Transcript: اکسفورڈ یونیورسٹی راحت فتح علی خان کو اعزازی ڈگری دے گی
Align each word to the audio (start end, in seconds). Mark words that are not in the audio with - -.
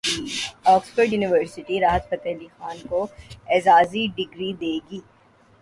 اکسفورڈ 0.65 1.13
یونیورسٹی 1.13 1.79
راحت 1.81 2.09
فتح 2.09 2.29
علی 2.29 2.47
خان 2.57 2.77
کو 2.89 3.05
اعزازی 3.47 4.07
ڈگری 4.15 4.51
دے 4.61 4.73
گی 4.87 4.99